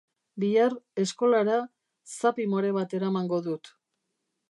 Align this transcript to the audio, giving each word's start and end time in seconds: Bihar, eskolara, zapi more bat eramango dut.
Bihar, 0.43 0.73
eskolara, 1.03 1.59
zapi 2.17 2.49
more 2.57 2.75
bat 2.81 2.99
eramango 3.01 3.43
dut. 3.51 3.75